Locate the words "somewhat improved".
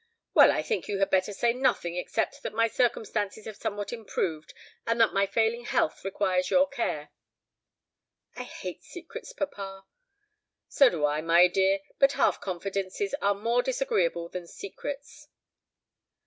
3.55-4.51